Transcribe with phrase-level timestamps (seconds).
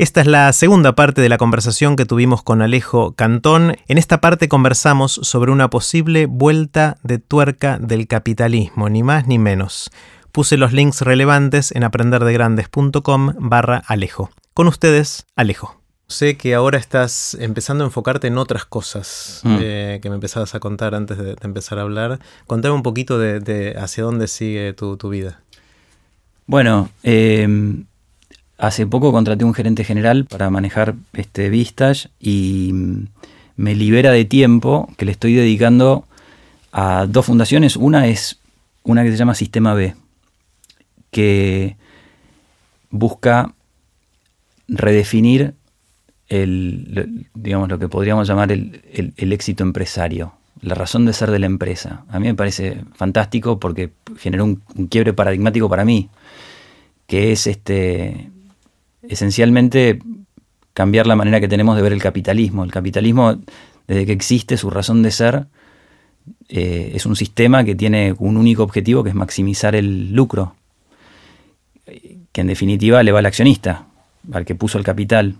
[0.00, 3.76] Esta es la segunda parte de la conversación que tuvimos con Alejo Cantón.
[3.86, 9.38] En esta parte conversamos sobre una posible vuelta de tuerca del capitalismo, ni más ni
[9.38, 9.90] menos.
[10.32, 14.30] Puse los links relevantes en aprenderdegrandes.com barra Alejo.
[14.54, 15.78] Con ustedes, Alejo.
[16.06, 19.58] Sé que ahora estás empezando a enfocarte en otras cosas Mm.
[19.60, 22.20] eh, que me empezabas a contar antes de, de empezar a hablar.
[22.46, 25.42] Contame un poquito de, de hacia dónde sigue tu, tu vida.
[26.46, 27.84] Bueno, eh,
[28.60, 33.06] hace poco contraté un gerente general para manejar este Vistage y mm,
[33.56, 36.04] me libera de tiempo que le estoy dedicando
[36.70, 37.76] a dos fundaciones.
[37.76, 38.38] Una es
[38.82, 39.94] una que se llama Sistema B,
[41.10, 41.76] que
[42.90, 43.54] busca
[44.68, 45.54] redefinir
[46.28, 48.82] el, digamos, lo que podríamos llamar el,
[49.16, 52.04] éxito empresario, la razón de ser de la empresa.
[52.08, 56.08] A mí me parece fantástico porque generó un quiebre paradigmático para mí,
[57.06, 58.30] que es este
[59.02, 59.98] esencialmente
[60.72, 62.64] cambiar la manera que tenemos de ver el capitalismo.
[62.64, 63.38] El capitalismo,
[63.86, 65.46] desde que existe su razón de ser,
[66.48, 70.54] eh, es un sistema que tiene un único objetivo, que es maximizar el lucro,
[72.32, 73.86] que en definitiva le va al accionista,
[74.32, 75.36] al que puso el capital.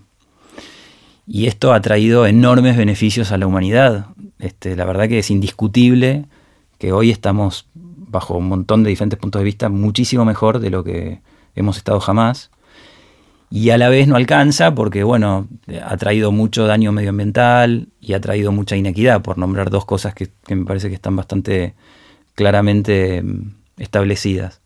[1.27, 4.07] Y esto ha traído enormes beneficios a la humanidad.
[4.39, 6.25] Este, la verdad que es indiscutible
[6.77, 10.83] que hoy estamos, bajo un montón de diferentes puntos de vista, muchísimo mejor de lo
[10.83, 11.21] que
[11.55, 12.49] hemos estado jamás.
[13.53, 15.49] Y a la vez no alcanza porque, bueno,
[15.83, 20.29] ha traído mucho daño medioambiental y ha traído mucha inequidad, por nombrar dos cosas que,
[20.47, 21.75] me parece que están bastante
[22.33, 24.61] claramente mm, establecidas.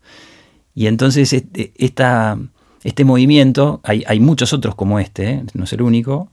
[0.76, 5.44] Y entonces este, este movimiento, hay, hay muchos otros como este, ¿eh?
[5.56, 6.30] no es el único,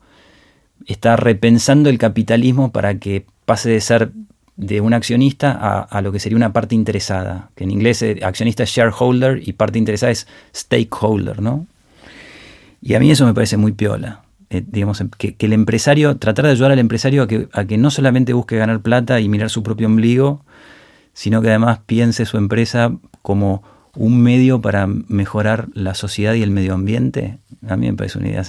[0.86, 4.12] está repensando el capitalismo para que pase de ser
[4.56, 8.20] de un accionista a, a lo que sería una parte interesada, que en inglés eh,
[8.22, 11.66] accionista es shareholder y parte interesada es stakeholder, ¿no?
[12.82, 14.24] Y a mí eso me parece muy piola.
[14.50, 17.78] Eh, digamos, que, que el empresario, tratar de ayudar al empresario a que, a que
[17.78, 20.44] no solamente busque ganar plata y mirar su propio ombligo,
[21.14, 22.92] sino que además piense su empresa
[23.22, 23.62] como
[23.96, 27.38] un medio para mejorar la sociedad y el medio ambiente,
[27.68, 28.42] a mí me parece una idea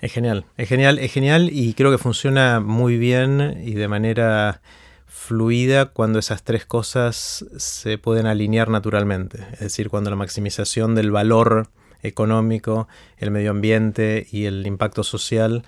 [0.00, 4.60] Es genial, es genial, es genial y creo que funciona muy bien y de manera
[5.06, 9.46] fluida cuando esas tres cosas se pueden alinear naturalmente.
[9.52, 11.68] Es decir, cuando la maximización del valor
[12.02, 12.88] económico,
[13.18, 15.64] el medio ambiente y el impacto social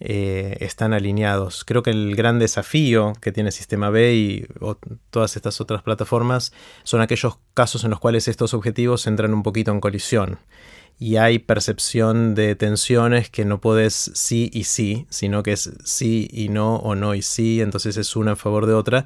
[0.00, 1.64] eh, están alineados.
[1.64, 4.76] Creo que el gran desafío que tiene Sistema B y o-
[5.10, 6.52] todas estas otras plataformas
[6.82, 10.38] son aquellos casos en los cuales estos objetivos entran un poquito en colisión
[10.98, 16.28] y hay percepción de tensiones que no puedes sí y sí, sino que es sí
[16.32, 19.04] y no o no y sí, entonces es una en favor de otra.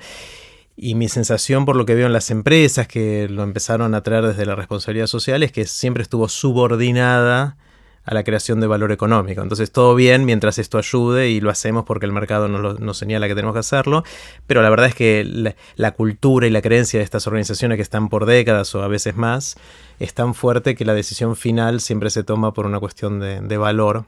[0.80, 4.24] Y mi sensación por lo que veo en las empresas que lo empezaron a traer
[4.28, 7.56] desde la responsabilidad social es que siempre estuvo subordinada
[8.04, 9.42] a la creación de valor económico.
[9.42, 13.26] Entonces todo bien mientras esto ayude y lo hacemos porque el mercado nos, lo- señala
[13.26, 14.04] que tenemos que hacerlo,
[14.46, 18.08] pero la verdad es que la, cultura y la creencia de estas organizaciones que están
[18.08, 19.56] por décadas o a veces más
[19.98, 24.04] es tan fuerte que la decisión final siempre se toma por una cuestión de valor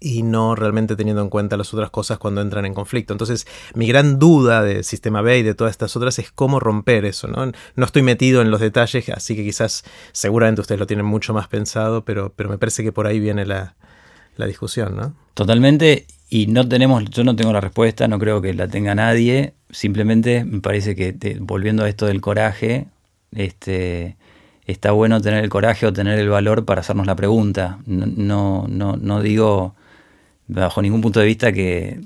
[0.00, 3.12] y no realmente teniendo en cuenta las otras cosas cuando entran en conflicto.
[3.12, 7.04] Entonces, mi gran duda de Sistema B y de todas estas otras es cómo romper
[7.04, 7.52] eso, ¿no?
[7.76, 11.48] No estoy metido en los detalles, así que quizás seguramente ustedes lo tienen mucho más
[11.48, 13.76] pensado, pero, pero me parece que por ahí viene la,
[14.36, 15.14] la discusión, ¿no?
[15.34, 19.54] Totalmente, y no tenemos, yo no tengo la respuesta, no creo que la tenga nadie.
[19.70, 22.88] Simplemente me parece que volviendo a esto del coraje,
[23.32, 24.16] este,
[24.66, 27.78] está bueno tener el coraje o tener el valor para hacernos la pregunta.
[27.86, 29.74] No, no, no, digo
[30.46, 32.00] bajo ningún punto de vista que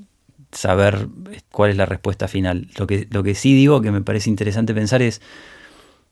[0.52, 1.08] saber
[1.50, 2.68] cuál es la respuesta final.
[2.78, 5.20] Lo que, lo que sí digo que me parece interesante pensar es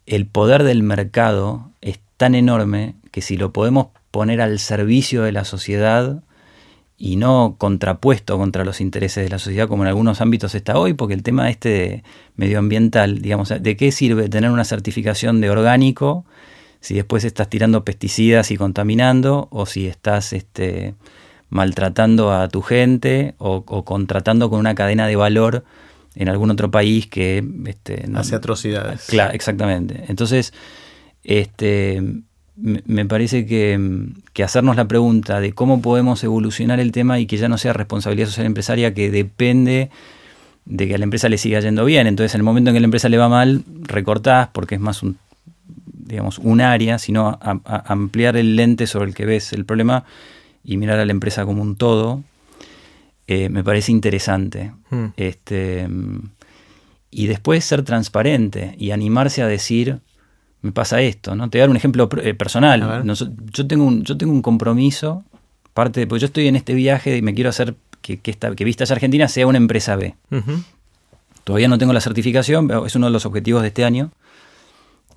[0.07, 5.33] el poder del mercado es tan enorme que si lo podemos poner al servicio de
[5.33, 6.23] la sociedad
[6.99, 10.95] y no contrapuesto contra los intereses de la sociedad como en algunos ámbitos está hoy,
[10.95, 12.03] porque el tema este
[12.37, 16.25] medioambiental, digamos, ¿de qué sirve tener una certificación de orgánico
[16.81, 20.95] si después estás tirando pesticidas y contaminando o si estás este,
[21.51, 25.65] maltratando a tu gente o, o contratando con una cadena de valor
[26.15, 29.07] en algún otro país que este, no- Hace atrocidades.
[29.09, 30.05] Claro, exactamente.
[30.09, 30.53] Entonces,
[31.25, 32.03] este,
[32.57, 33.79] me parece que,
[34.33, 37.72] que hacernos la pregunta de cómo podemos evolucionar el tema y que ya no sea
[37.75, 39.91] responsabilidad social empresaria que depende
[40.65, 42.07] de que a la empresa le siga yendo bien.
[42.07, 44.81] Entonces, en el momento en que a la empresa le va mal, recortás porque es
[44.81, 45.19] más un,
[46.07, 50.05] digamos, un área, sino a- a- ampliar el lente sobre el que ves el problema
[50.65, 52.23] y mirar a la empresa como un todo,
[53.27, 54.73] eh, me parece interesante.
[54.91, 55.05] Mm.
[55.17, 55.89] Este,
[57.11, 60.01] y después ser transparente y animarse a decir,
[60.63, 61.49] me pasa esto, ¿no?
[61.51, 63.05] Te voy a dar un ejemplo eh, personal.
[63.05, 65.25] Nos- yo, tengo un, yo tengo un compromiso
[65.75, 68.65] Parte, porque yo estoy en este viaje y me quiero hacer que, que, esta, que
[68.65, 70.15] Vistas Argentina sea una empresa B.
[71.45, 74.11] Todavía no tengo la certificación, es uno de los objetivos de este año.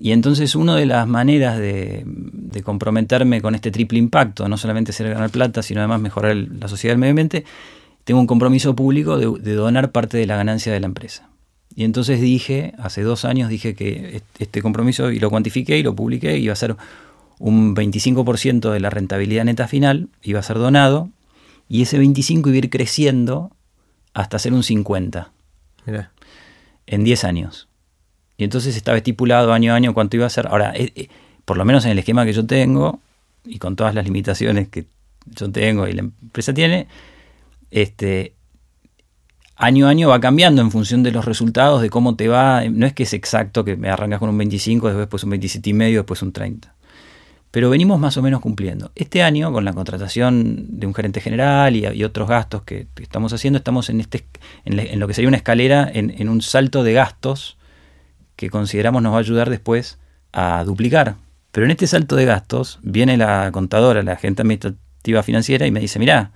[0.00, 2.04] Y entonces una de las maneras de,
[2.64, 6.94] comprometerme con este triple impacto, no solamente ser ganar plata, sino además mejorar la sociedad
[6.94, 7.44] del medio ambiente,
[8.04, 11.28] tengo un compromiso público de, donar parte de la ganancia de la empresa.
[11.76, 15.94] Y entonces dije, hace dos años dije que este compromiso, y lo cuantifiqué y lo
[15.94, 16.76] publiqué, iba a ser
[17.38, 21.10] un 25% de la rentabilidad neta final, iba a ser donado,
[21.68, 23.52] y ese 25 iba a ir creciendo
[24.12, 25.30] hasta ser un 50.
[25.86, 26.10] Mira
[26.90, 27.68] en 10 años.
[28.40, 30.46] Y entonces estaba estipulado año a año cuánto iba a ser.
[30.46, 31.08] Ahora, eh, eh,
[31.44, 33.00] por lo menos en el esquema que yo tengo,
[33.44, 34.86] y con todas las limitaciones que
[35.26, 36.88] yo tengo y la empresa tiene,
[37.70, 38.32] este,
[39.56, 42.64] año a año va cambiando en función de los resultados, de cómo te va.
[42.70, 45.72] No es que es exacto que me arrancas con un 25, después un 27 y
[45.74, 46.74] medio, después un 30
[47.50, 48.92] pero venimos más o menos cumpliendo.
[48.94, 53.58] Este año, con la contratación de un gerente general y, otros gastos que, estamos haciendo,
[53.58, 54.24] estamos en, este,
[54.64, 57.56] en, lo que sería una escalera, en, un salto de gastos
[58.40, 59.98] que consideramos nos va a ayudar después
[60.32, 61.16] a duplicar.
[61.52, 65.78] Pero en este salto de gastos viene la contadora, la agente administrativa financiera y me
[65.78, 66.32] dice, mira,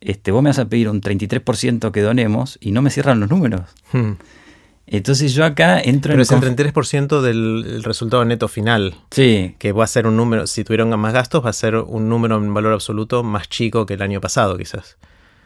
[0.00, 3.30] este, vos me vas a pedir un 33% que donemos y no me cierran los
[3.30, 3.62] números.
[3.90, 4.12] Hmm.
[4.86, 6.28] Entonces yo acá entro Pero en...
[6.28, 8.94] Pero es el 33% del resultado neto final.
[9.10, 9.56] Sí.
[9.58, 12.36] Que va a ser un número, si tuvieron más gastos, va a ser un número
[12.36, 14.98] en valor absoluto más chico que el año pasado, quizás.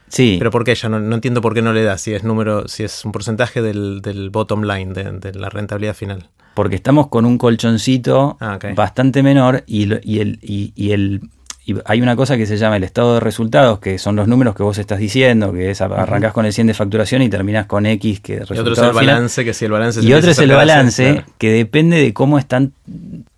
[0.09, 0.37] Sí.
[0.39, 0.89] Pero ¿por qué ella?
[0.89, 4.31] No, entiendo por qué no le da, si es número, si es un porcentaje del,
[4.33, 6.29] bottom line, de, la rentabilidad final.
[6.55, 11.21] Porque estamos con un colchoncito ah, bastante menor y, el, y el
[11.69, 14.55] y hay una cosa que se llama el estado de resultados, que son los números
[14.55, 17.85] que vos estás diciendo, que es arrancás con el 100 de facturación y terminás con
[17.85, 20.51] X, que Y otro es el balance, que si el balance Y otro es el
[20.51, 22.67] balance, que depende de cómo está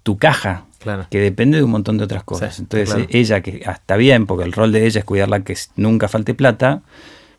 [0.04, 0.66] tu caja.
[1.10, 2.58] Que depende de un montón de otras cosas.
[2.58, 6.34] Entonces, ella, que está bien, porque el rol de ella es cuidarla que nunca falte
[6.34, 6.82] plata,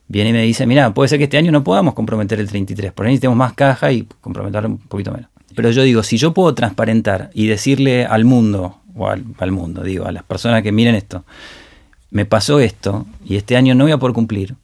[0.08, 2.92] viene y me dice: Mira, puede ser que este año no podamos comprometer el 33,
[2.92, 5.30] por ahí necesitamos más caja y comprometer un poquito menos.
[5.56, 10.06] Pero yo digo: si yo puedo transparentar y decirle al mundo, o al, mundo, digo,
[10.06, 11.24] a las personas que miren esto,
[12.12, 14.56] me pasó esto y este año no voy a poder cumplir.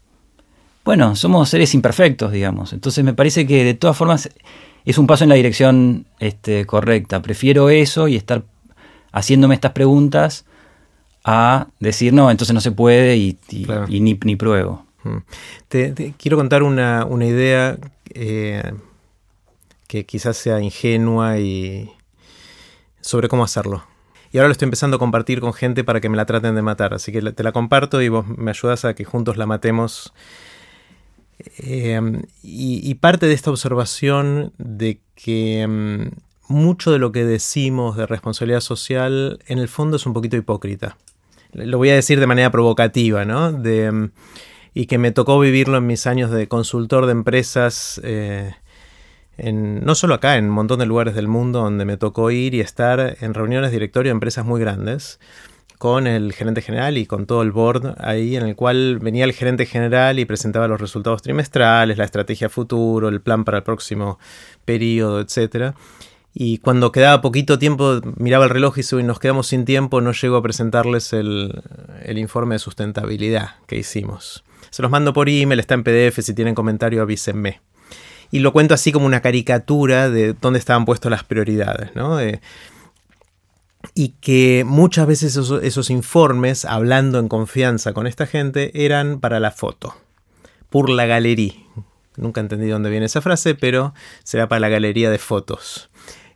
[0.84, 2.74] Bueno, somos seres imperfectos, digamos.
[2.74, 4.30] Entonces me parece que de todas formas
[4.86, 7.22] es un paso en la dirección este, correcta.
[7.22, 8.44] Prefiero eso y estar
[9.12, 10.46] haciéndome estas preguntas
[11.24, 13.38] a decir, no, entonces no se puede y,
[13.90, 14.86] ni, pruebo.
[15.04, 15.18] Mm.
[15.68, 17.78] Te, quiero contar una, idea
[18.14, 18.74] eh,
[19.88, 21.92] que quizás sea ingenua y
[23.02, 23.84] sobre cómo hacerlo.
[24.32, 26.62] Y ahora lo estoy empezando a compartir con gente para que me la traten de
[26.62, 26.94] matar.
[26.94, 30.14] Así que te la comparto y vos me ayudas a que juntos la matemos.
[31.60, 32.02] Eh,
[32.44, 36.08] y, parte de esta observación de que mm,
[36.48, 40.98] mucho de lo que decimos de responsabilidad social en el fondo es un poquito hipócrita.
[41.54, 43.52] Lo voy a decir de manera provocativa, ¿no?
[43.52, 44.10] De,
[44.74, 48.00] y que me tocó vivirlo en mis años de consultor de empresas.
[48.04, 48.54] Eh,
[49.38, 52.60] no solo acá, en un montón de lugares del mundo donde me tocó ir y
[52.60, 55.20] estar en reuniones directorio de empresas muy grandes
[55.78, 59.34] con el gerente general y con todo el board ahí en el cual venía el
[59.34, 64.18] gerente general y presentaba los resultados trimestrales, la estrategia futuro, el plan para el próximo
[64.66, 65.76] periodo, etc.
[66.40, 70.38] Y cuando quedaba poquito tiempo, miraba el reloj y nos quedamos sin tiempo, no llego
[70.38, 71.64] a presentarles el,
[72.16, 74.44] informe de sustentabilidad que hicimos.
[74.70, 77.62] Se los mando por email, está en PDF, si tienen comentario avísenme
[78.30, 82.20] y lo cuento así como una caricatura de dónde estaban puestas las prioridades, ¿no?
[83.96, 89.50] y que muchas veces esos, informes, hablando en confianza con esta gente, eran para la
[89.50, 89.96] foto,
[90.70, 91.54] por la galería.
[92.16, 95.90] Nunca entendí dónde viene esa frase, pero será para la galería de fotos.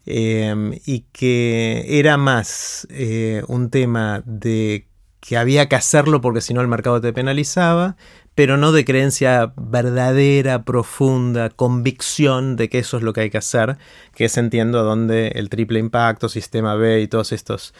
[0.05, 4.87] Em, y que era más eh, un tema de
[5.19, 7.95] que había que hacerlo porque si no el mercado te penalizaba,
[8.33, 13.37] pero no de creencia verdadera, profunda, convicción de que eso es lo que hay que
[13.37, 13.77] hacer,
[14.15, 17.75] que es entiendo a dónde el triple impacto, sistema B y todas estos,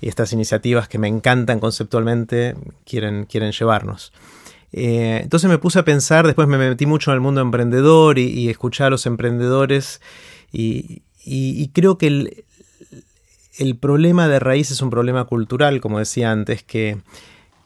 [0.00, 2.54] y estas iniciativas que me encantan conceptualmente
[2.86, 4.14] quieren, quieren llevarnos.
[4.72, 8.28] Eh, entonces me puse a pensar, después me metí mucho en el mundo emprendedor y,
[8.28, 10.00] y escuché a los emprendedores
[10.50, 12.44] y, y creo que el,
[13.58, 16.98] el problema de raíz es un problema cultural, como decía antes, que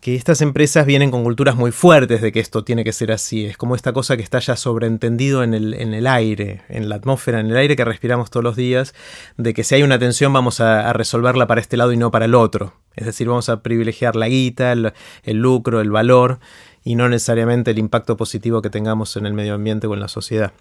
[0.00, 3.44] que estas empresas vienen con culturas muy fuertes de que esto tiene que ser así.
[3.44, 6.96] Es como esta cosa que está ya sobreentendido en el, en el aire, en la
[6.96, 8.94] atmósfera, en el aire que respiramos todos los días,
[9.36, 12.24] de que si hay una tensión vamos a, resolverla para este lado y no para
[12.24, 12.72] el otro.
[12.96, 14.92] Es decir, vamos a privilegiar la guita, el,
[15.36, 16.40] lucro, el valor
[16.82, 20.08] y no necesariamente el impacto positivo que tengamos en el medio ambiente o en la
[20.08, 20.52] sociedad.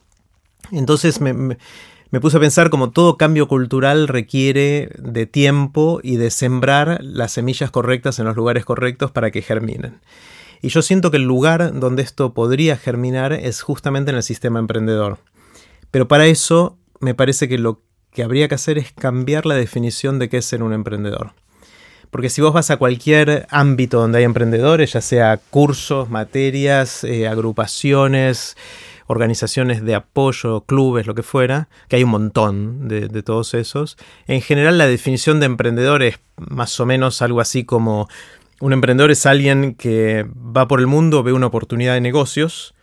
[0.72, 1.58] Entonces me
[2.20, 7.70] puse a pensar como todo cambio cultural requiere de tiempo y de sembrar las semillas
[7.70, 10.00] correctas en los lugares correctos para que germinen.
[10.62, 14.60] Y yo siento que el lugar donde esto podría germinar es justamente en el sistema
[14.60, 15.20] emprendedor.
[15.92, 20.20] Pero para eso me parece que lo que habría que hacer es cambiar la definición
[20.20, 21.34] de qué es ser un emprendedor.
[22.10, 27.28] Porque si vos vas a cualquier ámbito donde hay emprendedores, ya sea cursos, materias, eh,
[27.28, 28.58] agrupaciones,
[29.10, 33.98] organizaciones de apoyo, clubes, lo que fuera, que hay un montón de, todos esos.
[34.28, 38.08] En general la definición de emprendedor es más o menos algo así como
[38.60, 42.75] un emprendedor es alguien que va por el mundo, ve una oportunidad de negocios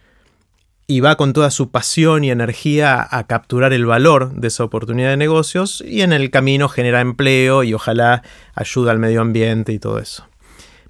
[0.88, 5.10] y va con toda su pasión y energía a capturar el valor de esa oportunidad
[5.10, 9.78] de negocios y en el camino genera empleo y ojalá ayuda al medio ambiente y
[9.78, 10.26] todo eso.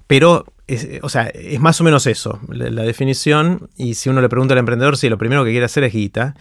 [0.07, 3.69] Pero es, o sea, es más o menos eso, la, definición.
[3.77, 6.35] Y si uno le pregunta al emprendedor, sí, lo primero que quiere hacer es guita.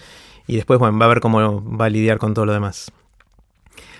[0.46, 2.92] Y después, bueno, va a ver cómo va a lidiar con todo lo demás.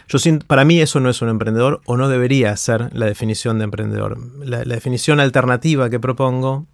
[0.09, 3.65] Yo para mí eso no es un emprendedor o no debería ser la definición de
[3.65, 4.19] emprendedor.
[4.39, 6.67] La definición alternativa que propongo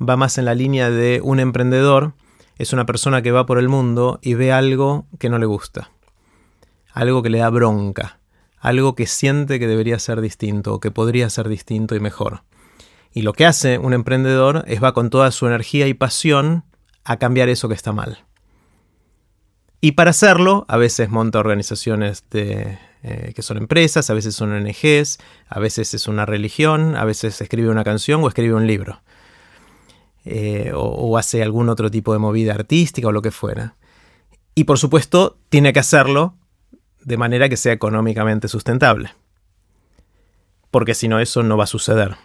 [0.00, 2.14] va más en la línea de un emprendedor
[2.58, 5.92] es una persona que va por el mundo y ve algo que no le gusta,
[6.92, 8.19] algo que le da bronca,
[8.60, 12.42] algo que siente que debería ser distinto o que podría ser distinto y mejor.
[13.12, 16.64] Y lo que hace un emprendedor es va con toda su energía y pasión
[17.04, 18.24] a cambiar eso que está mal.
[19.80, 22.78] Y para hacerlo, a veces monta organizaciones eh,
[23.34, 27.70] que son empresas, a veces son ONGs, a veces es una religión, a veces escribe
[27.70, 29.00] una canción o escribe un libro.
[30.26, 33.76] Eh, o hace algún otro tipo de movida artística o lo que fuera.
[34.54, 36.34] Y por supuesto, tiene que hacerlo
[37.02, 39.14] de manera que sea económicamente sustentable.
[40.70, 42.16] Porque si no, eso no va a suceder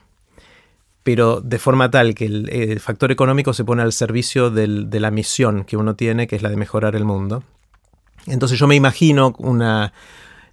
[1.05, 5.63] pero de forma tal que el, factor económico se pone al servicio de la misión
[5.63, 7.43] que uno tiene, que es la de mejorar el mundo.
[8.25, 9.93] Entonces yo me imagino una...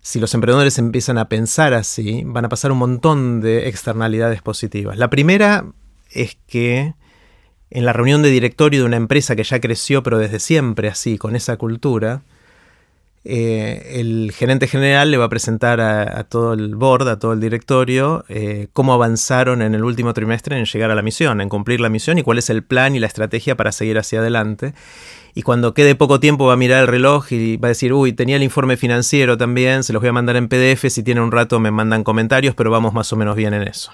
[0.02, 4.98] Si los emprendedores empiezan a pensar así, van a pasar un montón de externalidades positivas.
[4.98, 5.64] La primera
[6.10, 6.92] es que
[7.70, 11.16] en la reunión de directorio de una empresa que ya creció, pero desde siempre así,
[11.16, 12.20] con esa cultura,
[13.24, 17.40] eh, el gerente general le va a presentar a, todo el board, a todo el
[17.40, 21.80] directorio, eh, cómo avanzaron en el último trimestre en llegar a la misión, en cumplir
[21.80, 24.74] la misión y cuál es el plan y la estrategia para seguir hacia adelante.
[25.34, 28.12] Y cuando quede poco tiempo va a mirar el reloj y va a decir, uy,
[28.12, 31.30] tenía el informe financiero también, se los voy a mandar en PDF, si tiene un
[31.30, 33.92] rato me mandan comentarios, pero vamos más o menos bien en eso.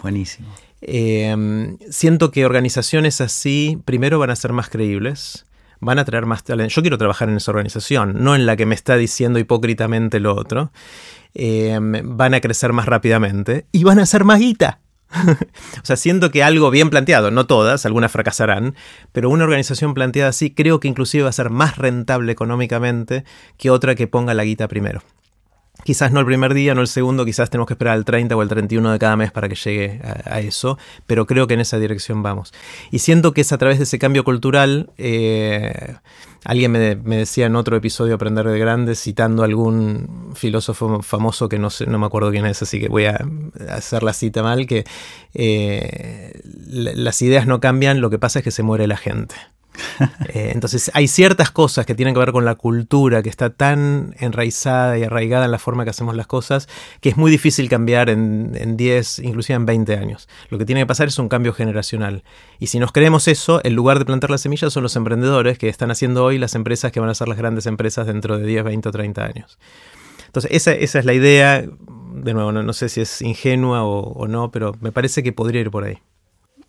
[0.00, 0.48] Buenísimo.
[0.80, 5.44] Eh, siento que organizaciones así, primero van a ser más creíbles
[5.82, 6.72] van a traer más talento.
[6.72, 10.34] Yo quiero trabajar en esa organización, no en la que me está diciendo hipócritamente lo
[10.34, 10.70] otro.
[11.34, 14.80] Em, van a crecer más rápidamente y van a ser más guita.
[15.12, 18.76] o sea, siento que algo bien planteado, no todas, algunas fracasarán,
[19.10, 23.24] pero una organización planteada así creo que inclusive va a ser más rentable económicamente
[23.58, 25.02] que otra que ponga la guita primero.
[25.84, 28.42] Quizás no el primer día, no el segundo, quizás tenemos que esperar el 30 o
[28.42, 31.78] el 31 de cada mes para que llegue a, eso, pero creo que en esa
[31.78, 32.52] dirección vamos.
[32.90, 35.96] Y siento que es a través de ese cambio cultural, eh,
[36.44, 41.70] alguien me, decía en otro episodio Aprender de Grandes, citando algún filósofo famoso que no,
[41.70, 43.24] sé, no me acuerdo quién es, así que voy a
[43.68, 44.84] hacer la cita mal, que
[45.34, 49.34] eh, las ideas no cambian, lo que pasa es que se muere la gente.
[50.28, 54.14] Eh, entonces hay ciertas cosas que tienen que ver con la cultura que está tan
[54.18, 56.68] enraizada y arraigada en la forma que hacemos las cosas
[57.00, 60.28] que es muy difícil cambiar en, en 10, inclusive en 20 años.
[60.48, 62.24] Lo que tiene que pasar es un cambio generacional.
[62.58, 65.68] Y si nos creemos eso, el lugar de plantar las semillas son los emprendedores que
[65.68, 68.64] están haciendo hoy las empresas que van a ser las grandes empresas dentro de 10,
[68.64, 69.58] 20 o 30 años.
[70.26, 71.62] Entonces esa, es la idea.
[72.14, 75.70] De nuevo, no, sé si es ingenua o no, pero me parece que podría ir
[75.70, 75.98] por ahí.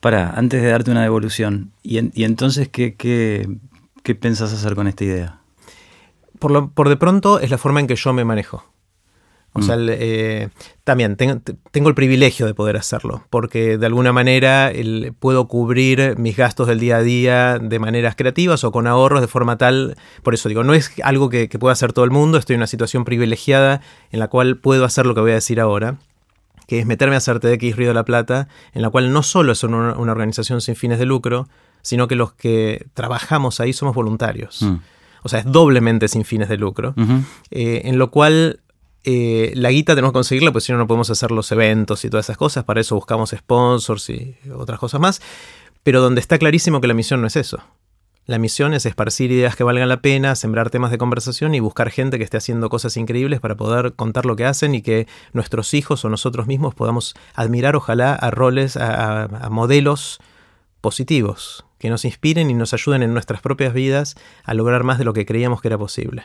[0.04, 3.48] Para, antes de darte una devolución, ¿y, entonces ¿qué, qué,
[4.04, 5.40] qué pensás hacer con esta idea?
[6.40, 8.66] Por, lo, por de pronto es la forma en que yo me manejo.
[9.54, 9.88] O sea, mm.
[9.92, 10.50] eh,
[10.84, 11.40] también tengo,
[11.72, 14.74] tengo, el privilegio de poder hacerlo, porque de alguna manera
[15.20, 19.28] puedo cubrir mis gastos del día a día de maneras creativas o con ahorros de
[19.28, 22.38] forma tal, por eso digo, no es algo que, que pueda hacer todo el mundo,
[22.38, 23.80] estoy en una situación privilegiada
[24.12, 25.96] en la cual puedo hacer lo que voy a decir ahora
[26.68, 29.52] que es meterme a hacer TDX Río de la Plata, en la cual no solo
[29.52, 31.48] es una, organización sin fines de lucro,
[31.82, 34.62] sino que los que trabajamos ahí somos voluntarios.
[34.62, 34.76] Mm.
[35.24, 36.94] O sea, es doblemente sin fines de lucro,
[37.50, 38.60] eh, en lo cual
[39.06, 42.10] eh, la guita tenemos que conseguirla, pues si no, no podemos hacer los eventos y
[42.10, 45.22] todas esas cosas, para eso buscamos sponsors y otras cosas más,
[45.84, 47.60] pero donde está clarísimo que la misión no es eso.
[48.26, 51.90] La misión es esparcir ideas que valgan la pena, sembrar temas de conversación y buscar
[51.90, 55.74] gente que esté haciendo cosas increíbles para poder contar lo que hacen y que nuestros
[55.74, 60.22] hijos o nosotros mismos podamos admirar, ojalá, a roles, a, modelos
[60.80, 64.16] positivos, que nos inspiren y nos ayuden en nuestras propias vidas
[64.46, 66.24] a lograr más de lo que creíamos que era posible.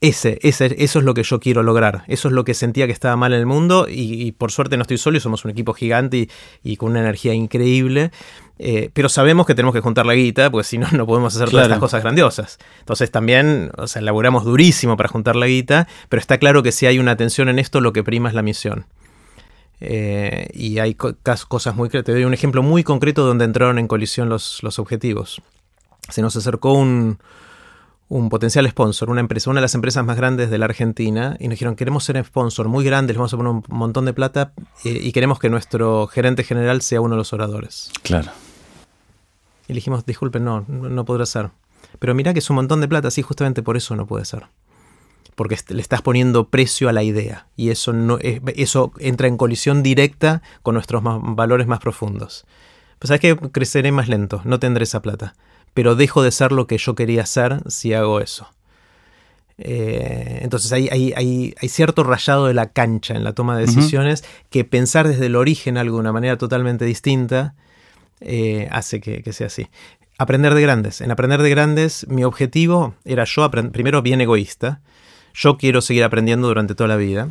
[0.00, 2.02] ese, ese, eso es lo que yo quiero lograr.
[2.08, 4.82] Eso es lo que sentía que estaba mal en el mundo y, por suerte no
[4.82, 6.28] estoy solo y somos un equipo gigante
[6.64, 8.10] y, con una energía increíble.
[8.58, 11.48] Eh, pero sabemos que tenemos que juntar la guita, porque si no, no podemos hacer
[11.50, 12.58] todas estas cosas grandiosas.
[12.80, 16.86] Entonces también, o sea, laburamos durísimo para juntar la guita, pero está claro que si
[16.86, 18.86] hay una tensión en esto, lo que prima es la misión.
[19.80, 21.88] Eh, y hay cosas muy...
[21.88, 25.40] Te doy un ejemplo muy concreto donde entraron en colisión los, los objetivos.
[26.08, 27.18] Se nos acercó un,
[28.08, 31.44] un potencial sponsor, una empresa, una de las empresas más grandes de la Argentina, y
[31.44, 34.52] nos dijeron, queremos ser sponsor muy grande, les vamos a poner un montón de plata
[34.84, 37.92] eh, y queremos que nuestro gerente general sea uno de los oradores.
[38.02, 38.30] Claro.
[39.68, 41.50] Y le dijimos, disculpen, no, no podrá ser.
[42.00, 44.46] Pero mira que es un montón de plata, sí, justamente por eso no puede ser.
[45.36, 49.84] Porque le estás poniendo precio a la idea y eso, no, eso entra en colisión
[49.84, 52.44] directa con nuestros valores más profundos.
[52.98, 55.34] Pues sabes que creceré más lento, no tendré esa plata
[55.78, 58.48] pero dejo de ser lo que yo quería ser si hago eso.
[59.58, 64.64] Eh, entonces hay, hay, cierto rayado de la cancha en la toma de decisiones que
[64.64, 67.54] pensar desde el origen algo de una manera totalmente distinta
[68.20, 69.68] eh, hace que, sea así.
[70.18, 71.00] Aprender de grandes.
[71.00, 74.80] En aprender de grandes mi objetivo era yo, primero bien egoísta.
[75.34, 77.28] Yo quiero seguir aprendiendo durante toda la vida.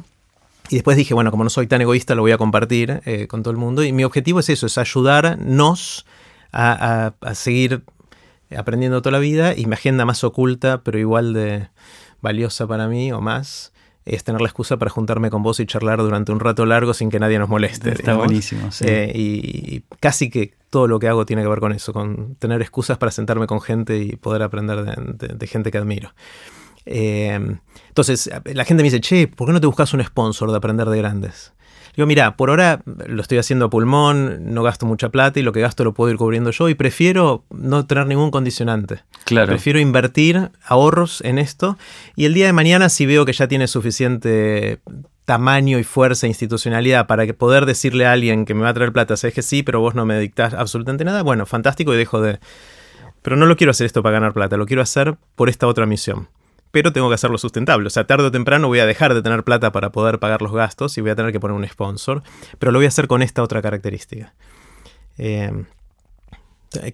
[0.70, 3.44] Y después dije, bueno, como no soy tan egoísta, lo voy a compartir eh, con
[3.44, 3.84] todo el mundo.
[3.84, 6.06] Y mi objetivo es eso, es ayudarnos
[6.52, 7.84] a, a seguir
[8.56, 11.68] aprendiendo toda la vida y mi agenda más oculta, pero igual de
[12.22, 13.74] valiosa para mí o más,
[14.08, 17.10] es tener la excusa para juntarme con vos y charlar durante un rato largo sin
[17.10, 17.92] que nadie nos moleste.
[17.92, 18.86] Está buenísimo, sí.
[18.88, 22.62] Eh, y, casi que todo lo que hago tiene que ver con eso, con tener
[22.62, 26.14] excusas para sentarme con gente y poder aprender de, gente que admiro.
[26.86, 27.58] Eh,
[27.88, 30.88] entonces, la gente me dice, che, ¿por qué no te buscas un sponsor de aprender
[30.90, 31.54] de grandes?
[31.98, 35.52] Digo, mira, por ahora lo estoy haciendo a pulmón, no gasto mucha plata y lo
[35.52, 39.00] que gasto lo puedo ir cubriendo yo y prefiero no tener ningún condicionante.
[39.26, 39.48] Claro.
[39.48, 41.76] Prefiero invertir ahorros en esto
[42.16, 44.80] y el día de mañana si veo que ya tiene suficiente
[45.28, 48.94] tamaño y fuerza institucionalidad para que poder decirle a alguien que me va a traer
[48.94, 52.22] plata, sabes que sí, pero vos no me dictás absolutamente nada, bueno, fantástico y dejo
[52.22, 52.40] de...
[53.24, 55.86] Pero no lo quiero hacer esto para ganar plata, lo quiero hacer por esta otra
[55.86, 56.30] misión
[56.70, 57.88] pero tengo que hacerlo sustentable.
[57.88, 60.52] O sea, tarde o temprano voy a dejar de tener plata para poder pagar los
[60.52, 62.22] gastos y voy a tener que poner un sponsor,
[62.60, 64.34] pero lo voy a hacer con esta otra característica.
[65.18, 65.64] Eh,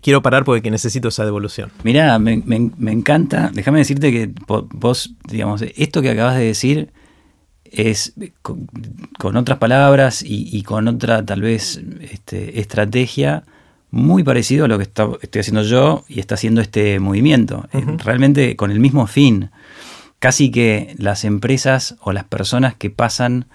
[0.01, 1.71] quiero parar porque necesito esa devolución.
[1.84, 2.43] Mirá, me,
[2.91, 3.51] encanta.
[3.53, 6.93] Déjame decirte que vos, digamos, esto que acabas de decir
[7.73, 13.43] es con, otras palabras y, con otra tal vez este, estrategia
[13.89, 17.67] muy parecido a lo que estoy haciendo yo y está haciendo este movimiento.
[18.03, 19.49] Realmente con el mismo fin.
[20.19, 23.47] Casi que las empresas o las personas que pasan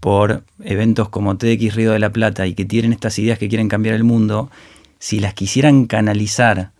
[0.00, 3.68] por eventos como TX Río de la Plata y que tienen estas ideas que quieren
[3.68, 4.50] cambiar el mundo,
[4.98, 6.72] si las quisieran canalizar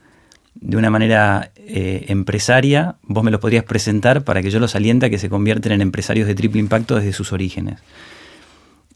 [0.55, 5.05] de una manera eh, empresaria, vos me los podrías presentar para que yo los aliente
[5.05, 7.81] a que se convierten en empresarios de triple impacto desde sus orígenes.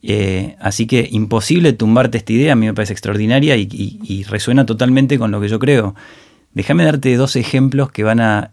[0.01, 5.19] Eh, así que imposible tumbarte esta idea, a mí me parece extraordinaria y, resuena totalmente
[5.19, 5.95] con lo que yo creo.
[6.55, 8.53] Déjame darte dos ejemplos que van a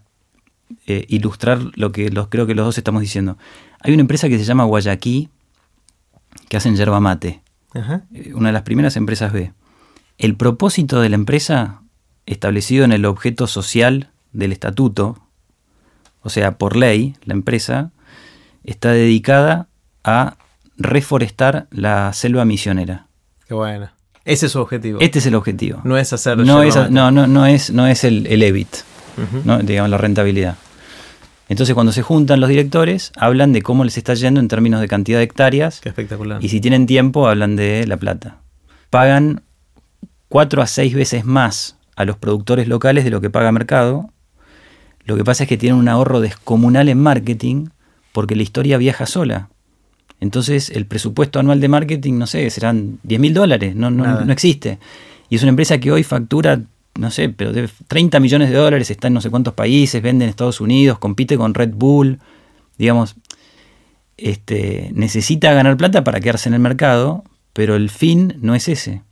[0.86, 3.38] eh, ilustrar lo que los, creo que los dos estamos diciendo.
[3.80, 5.30] Hay una empresa que se llama Guayaquí,
[6.50, 7.40] que hacen yerba mate.
[8.34, 9.54] Una de las primeras empresas B.
[10.18, 11.80] El propósito de la empresa,
[12.26, 15.18] establecido en el objeto social del estatuto,
[16.22, 17.90] o sea, por ley, la empresa,
[18.64, 19.68] está dedicada
[20.04, 20.36] a
[20.76, 23.06] reforestar la selva misionera.
[23.46, 23.90] Qué bueno.
[24.24, 25.00] Ese es su objetivo.
[25.00, 25.80] Este es el objetivo.
[25.84, 28.68] No es hacer no es, no, no, no es, no es el, el EBIT,
[29.62, 30.56] digamos, la rentabilidad.
[31.48, 34.86] Entonces, cuando se juntan los directores, hablan de cómo les está yendo en términos de
[34.86, 35.80] cantidad de hectáreas.
[35.80, 36.44] Qué espectacular.
[36.44, 38.38] Y si tienen tiempo, hablan de la plata.
[38.88, 39.42] Pagan
[40.28, 44.10] cuatro a seis veces más a los productores locales de lo que paga mercado.
[45.04, 47.66] Lo que pasa es que tienen un ahorro descomunal en marketing
[48.12, 49.50] porque la historia viaja sola.
[50.20, 54.78] Entonces el presupuesto anual de marketing, no sé, serán 10 mil dólares, no, no, existe.
[55.28, 56.60] Y es una empresa que hoy factura,
[56.98, 60.24] no sé, pero de 30 millones de dólares, está en no sé cuántos países, vende
[60.24, 62.18] en Estados Unidos, compite con Red Bull,
[62.76, 63.16] digamos,
[64.16, 69.02] este, necesita ganar plata para quedarse en el mercado, pero el fin no es ese,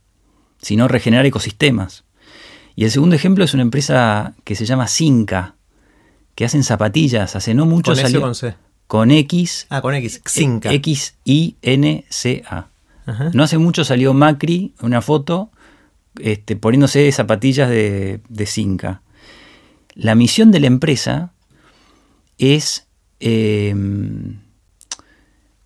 [0.61, 2.03] sino regenerar ecosistemas.
[2.79, 5.55] Y el segundo ejemplo es una empresa que se llama Cinca,
[6.33, 8.31] que hacen zapatillas, hace no mucho salió
[8.87, 9.67] con X.
[9.69, 10.71] Ah, con X, Xinca.
[10.71, 12.67] X-I-N-C-A.
[13.33, 15.51] No hace mucho salió Macri, una foto,
[16.21, 18.97] este, poniéndose zapatillas de, de
[19.95, 21.33] La misión de la empresa
[22.37, 22.87] es.
[23.19, 24.39] Em,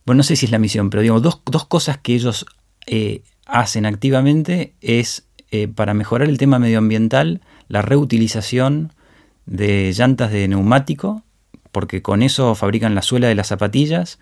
[0.04, 2.48] bueno, no sé si es la misión, pero digo, dos, cosas que ellos
[2.88, 8.92] eh, hacen activamente es eh, para mejorar el tema medioambiental, la reutilización
[9.46, 11.24] de llantas de neumático
[11.74, 14.20] porque con eso fabrican la suela de las zapatillas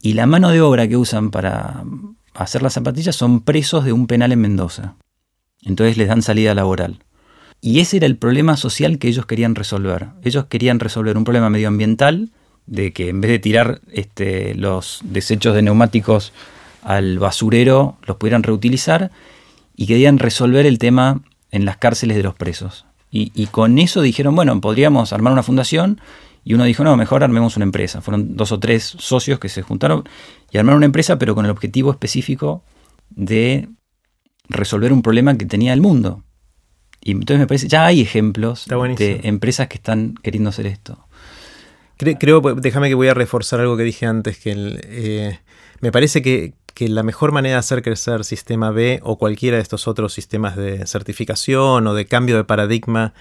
[0.00, 1.82] y la mano de obra que usan para
[2.34, 4.94] hacer las zapatillas son presos de un penal en Mendoza.
[5.62, 7.04] Entonces les dan salida laboral.
[7.60, 10.08] Y ese era el problema social que ellos querían resolver.
[10.22, 12.30] Ellos querían resolver un problema medioambiental
[12.66, 16.32] de que en vez de tirar este, los desechos de neumáticos
[16.82, 19.10] al basurero, los pudieran reutilizar
[19.80, 22.84] y querían resolver el tema en las cárceles de los presos.
[23.10, 26.02] Y, con eso dijeron, bueno, podríamos armar una fundación
[26.44, 28.02] y uno dijo, no, mejor armemos una empresa.
[28.02, 30.06] Fueron dos o tres socios que se juntaron
[30.50, 32.62] y armaron una empresa, pero con el objetivo específico
[33.08, 33.70] de
[34.50, 36.24] resolver un problema que tenía el mundo.
[37.00, 41.06] Y entonces me parece, ya hay ejemplos de empresas que están queriendo hacer esto.
[41.96, 45.38] Creo, déjame que voy a reforzar algo que dije antes, que eh,
[45.80, 49.88] me parece que, la mejor manera de hacer crecer sistema B o cualquiera de estos
[49.88, 53.12] otros sistemas de certificación o de cambio de paradigma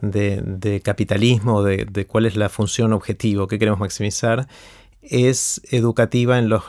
[0.00, 4.46] de, capitalismo, de, de, cuál es la función objetivo que queremos maximizar,
[5.02, 6.64] es educativa en los,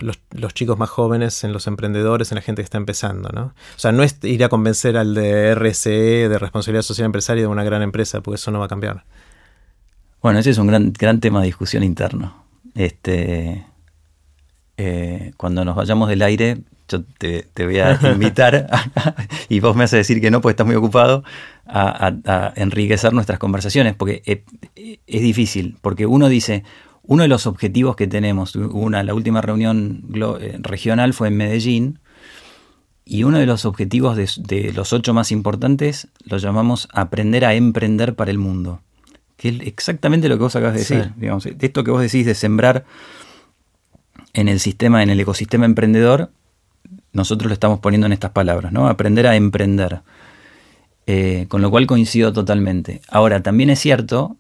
[0.54, 3.30] chicos más jóvenes, en los emprendedores, en la gente que está empezando.
[3.30, 3.46] ¿no?
[3.46, 7.48] O sea, no es ir a convencer al de RSE, de responsabilidad social empresaria de
[7.48, 9.06] una gran empresa, porque eso no va a cambiar.
[10.22, 12.46] Bueno, ese es un gran, gran tema de discusión interno.
[12.74, 13.66] Este,
[14.78, 16.58] eh, cuando nos vayamos del aire,
[16.88, 18.68] yo te, voy a invitar,
[19.50, 21.24] y vos me haces decir que no, porque estás muy ocupado,
[21.68, 24.40] a, enriquecer nuestras conversaciones, porque es,
[25.08, 26.64] es difícil, porque uno dice,
[27.04, 30.04] uno de los objetivos que tenemos, una, la última reunión
[30.40, 32.00] eh, regional fue en Medellín,
[33.06, 38.16] y uno de los objetivos de, los ocho más importantes lo llamamos aprender a emprender
[38.16, 38.82] para el mundo.
[39.38, 41.12] Que es exactamente lo que vos acabas de decir.
[41.16, 42.86] Digamos, esto que vos decís de sembrar
[44.36, 46.30] en el sistema, en el ecosistema emprendedor,
[47.14, 48.88] nosotros lo estamos poniendo en estas palabras, ¿no?
[48.88, 50.02] Aprender a emprender.
[51.08, 53.02] Eh, con lo cual coincido totalmente.
[53.08, 54.38] Ahora, también es cierto,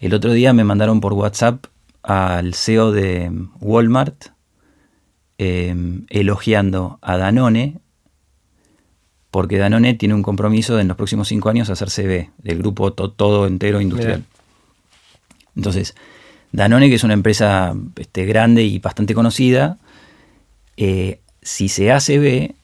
[0.00, 1.66] el otro día me mandaron por WhatsApp
[2.02, 4.26] al CEO de Walmart
[5.38, 7.78] em, elogiando a Danone
[9.30, 12.92] porque Danone tiene un compromiso de en los próximos cinco años hacerse B, del grupo
[12.94, 14.24] todo entero industrial.
[15.54, 15.94] Entonces,
[16.56, 19.76] Danone, que es una empresa este, grande y bastante conocida,
[20.78, 22.54] eh, si se hace B,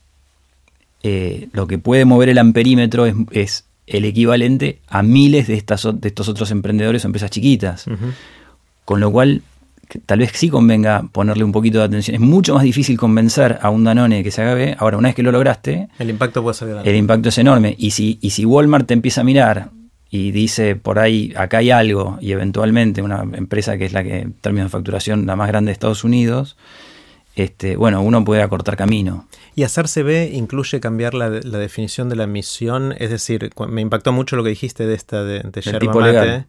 [1.03, 6.09] eh, lo que puede mover el amperímetro es, el equivalente a miles de, estas, de
[6.09, 7.85] estos otros emprendedores o empresas chiquitas.
[8.87, 9.43] Con lo cual,
[10.07, 12.15] tal vez sí convenga ponerle un poquito de atención.
[12.15, 14.75] Es mucho más difícil convencer a un Danone que se haga B.
[14.79, 16.89] Ahora, una vez que lo lograste, el impacto puede ser grande.
[16.89, 17.75] El impacto es enorme.
[17.77, 19.71] Y si, y si Walmart te empieza a mirar
[20.15, 24.19] y dice por ahí, acá hay algo, y eventualmente una empresa que es la que,
[24.19, 26.59] en términos de facturación, la más grande de Estados Unidos,
[27.35, 29.27] este, bueno, uno puede acortar camino.
[29.55, 34.37] Y hacerse B incluye cambiar la, definición de la misión, es decir, me impactó mucho
[34.37, 36.45] lo que dijiste de esta de, de yerba mate.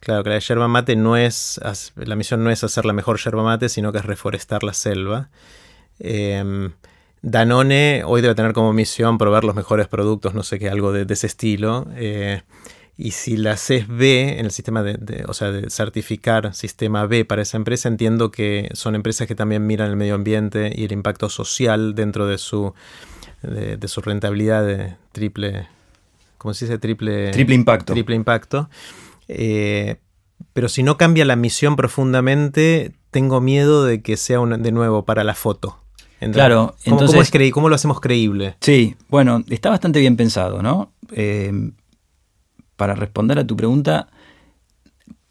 [0.00, 1.60] Claro, que la yerba mate no es,
[1.94, 5.28] la misión no es hacer la mejor yerba mate, sino que es reforestar la selva.
[5.98, 6.72] Em,
[7.20, 11.12] Danone hoy debe tener como misión probar los mejores productos, no sé qué, algo de,
[11.12, 11.86] ese estilo.
[11.96, 12.40] Eh,
[13.00, 17.24] y si la haces B en el sistema de, o sea, de certificar sistema B
[17.24, 20.90] para esa empresa, entiendo que son empresas que también miran el medio ambiente y el
[20.90, 22.74] impacto social dentro de su,
[23.42, 25.68] de, su rentabilidad de triple,
[26.38, 26.78] ¿cómo se dice?
[26.78, 27.92] Triple, triple impacto.
[27.92, 28.68] Triple impacto.
[29.28, 29.98] Eh,
[30.52, 35.22] pero si no cambia la misión profundamente, tengo miedo de que sea de nuevo para
[35.22, 35.78] la foto.
[36.32, 38.56] claro, ¿cómo, entonces, ¿cómo, lo hacemos creíble?
[38.60, 40.90] Sí, bueno, está bastante bien pensado, ¿no?
[41.12, 41.70] Eh,
[42.78, 44.06] para responder a tu pregunta,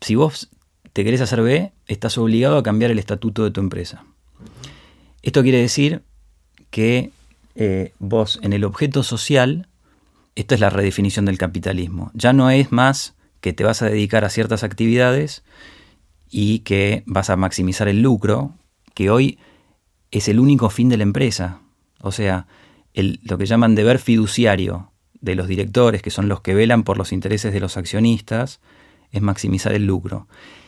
[0.02, 0.50] si vos
[0.92, 4.04] te querés hacer B, estás obligado a cambiar el estatuto de tu empresa.
[5.22, 6.04] Esto quiere decir
[6.72, 7.12] que
[7.56, 9.70] eh, vos en el objeto social,
[10.36, 14.26] esta es la redefinición del capitalismo, ya no es más que te vas a dedicar
[14.26, 15.46] a ciertas actividades
[16.30, 18.56] y que vas a maximizar el lucro,
[18.94, 19.40] que hoy
[20.12, 21.62] es el único fin de la empresa.
[22.02, 22.46] O sea,
[22.94, 27.12] lo que llaman deber fiduciario de los directores, que son los que velan por los
[27.12, 28.60] intereses de los accionistas,
[29.12, 30.28] es maximizar el lucro.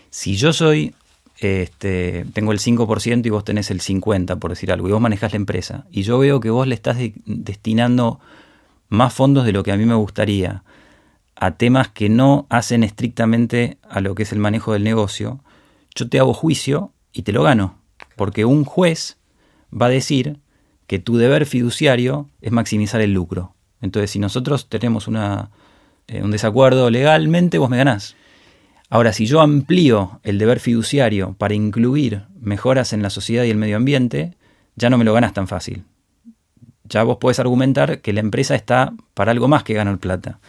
[0.09, 0.95] Si yo soy,
[1.39, 5.33] este, tengo el 5% y vos tenés el 50%, por decir algo, y vos manejás
[5.33, 8.19] la empresa, y yo veo que vos le estás destinando
[8.87, 10.63] más fondos de lo que a mí me gustaría,
[11.35, 15.41] a temas que no hacen estrictamente a lo que es el manejo del negocio,
[15.95, 17.77] yo te hago juicio y te lo gano.
[18.15, 19.17] Porque un juez
[19.71, 20.39] va a decir
[20.87, 23.55] que tu deber fiduciario es maximizar el lucro.
[23.81, 25.49] Entonces, si nosotros tenemos una,
[26.07, 28.15] eh, un desacuerdo legalmente, vos me ganás.
[28.89, 33.57] Ahora, si yo amplío el deber fiduciario para incluir mejoras en la sociedad y el
[33.57, 34.35] medio ambiente,
[34.75, 35.83] ya no me lo ganas tan fácil.
[36.85, 40.39] Ya vos podés argumentar que la empresa está para algo más que ganar plata.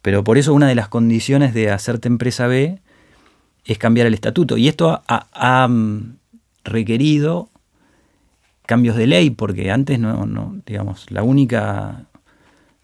[0.00, 2.80] Pero por eso una de las condiciones de hacerte empresa B
[3.66, 4.56] es cambiar el estatuto.
[4.56, 5.68] Y esto ha,
[6.62, 7.48] requerido
[8.66, 12.06] cambios de ley, porque antes no, digamos, la única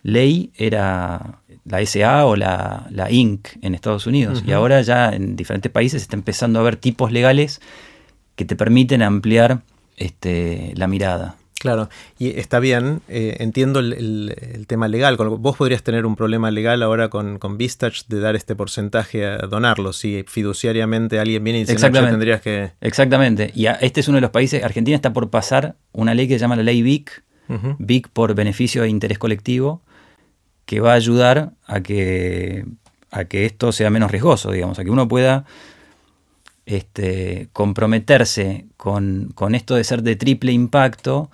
[0.06, 4.44] ley era la SA o la, la INC en Estados Unidos.
[4.46, 7.60] Y ahora ya en diferentes países está empezando a haber tipos legales
[8.36, 9.62] que te permiten ampliar
[9.96, 11.36] este, la mirada.
[11.58, 11.88] Claro,
[12.18, 15.16] y está bien, eh, entiendo el, tema legal.
[15.16, 19.38] Vos podrías tener un problema legal ahora con, con Vistach de dar este porcentaje a
[19.38, 19.92] donarlo.
[19.92, 22.12] Si fiduciariamente alguien viene y dice, Exactamente.
[22.12, 22.72] tendrías que...
[22.80, 26.34] Exactamente, y este es uno de los países, Argentina está por pasar una ley que
[26.34, 27.24] se llama la ley BIC,
[27.78, 29.82] BIC por beneficio e interés colectivo,
[30.66, 32.66] que va a ayudar a que,
[33.10, 35.44] a que esto sea menos riesgoso, digamos, a que uno pueda
[36.66, 41.30] este, comprometerse con, esto de ser de triple impacto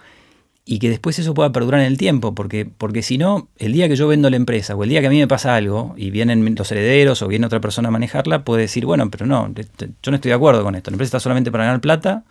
[0.65, 3.89] y que después eso pueda perdurar en el tiempo, porque, porque si no, el día
[3.89, 6.11] que yo vendo la empresa o el día que a mí me pasa algo y
[6.11, 10.11] vienen los herederos o viene otra persona a manejarla, puede decir, bueno, pero no, yo
[10.11, 12.25] no estoy de acuerdo con esto, la empresa está solamente para ganar plata,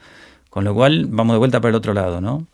[0.49, 2.45] con lo cual vamos de vuelta para el otro lado, ¿no?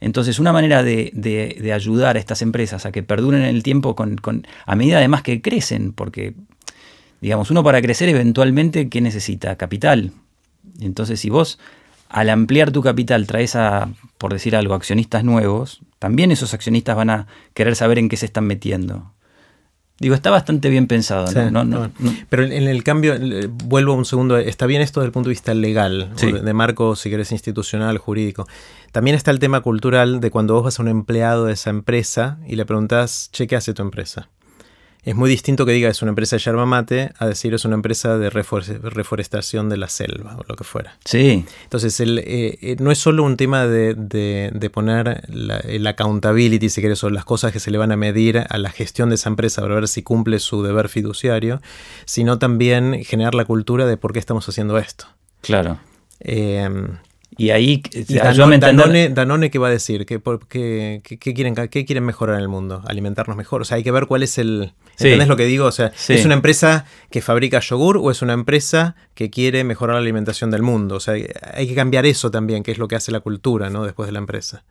[0.00, 4.46] Entonces, una manera de, ayudar a estas empresas a que perduren en el tiempo con,
[4.66, 6.34] a medida además que crecen, porque
[7.24, 9.56] Digamos, uno para crecer eventualmente, ¿qué necesita?
[9.56, 10.12] Capital.
[10.78, 11.58] Entonces, si vos
[12.10, 17.08] al ampliar tu capital traes a, por decir algo, accionistas nuevos, también esos accionistas van
[17.08, 19.10] a querer saber en qué se están metiendo.
[20.00, 21.90] Digo, está bastante bien pensado, ¿no?
[22.28, 23.14] Pero en el cambio,
[23.64, 27.10] vuelvo un segundo, está bien esto desde el punto de vista legal, de marco, si
[27.10, 28.46] querés, institucional, jurídico.
[28.90, 32.38] También está el tema cultural de cuando vos vas a un empleado de esa empresa
[32.46, 34.28] y le preguntás, che, ¿qué hace tu empresa?
[35.04, 37.74] Es muy distinto que diga es una empresa de yerba mate a decir es una
[37.74, 40.96] empresa de reforestación de la selva o lo que fuera.
[41.04, 41.44] Sí.
[41.64, 46.80] Entonces, el, eh, eh, no es solo un tema de, poner la, el accountability, si
[46.80, 49.28] quieres, o las cosas que se le van a medir a la gestión de esa
[49.28, 51.60] empresa para ver si cumple su deber fiduciario,
[52.06, 55.06] sino también generar la cultura de por qué estamos haciendo esto.
[55.42, 55.78] Claro.
[56.20, 56.68] Eh,
[57.36, 60.06] y ahí y Danone, Danone, ¿qué va a decir?
[60.06, 60.20] ¿Qué,
[61.00, 62.82] quieren, ¿Qué quieren mejorar en el mundo?
[62.86, 63.62] ¿Alimentarnos mejor?
[63.62, 64.72] O sea, hay que ver cuál es el...
[64.98, 65.66] ¿Entendés lo que digo?
[65.66, 69.94] O sea, ¿es una empresa que fabrica yogur o es una empresa que quiere mejorar
[69.94, 70.96] la alimentación del mundo?
[70.96, 73.84] O sea, hay que cambiar eso también, que es lo que hace la cultura, ¿no?
[73.84, 74.64] Después de la empresa.